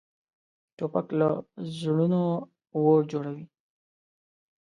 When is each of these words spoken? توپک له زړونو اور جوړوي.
توپک 0.77 1.07
له 1.19 1.29
زړونو 1.79 2.23
اور 2.77 2.99
جوړوي. 3.11 3.45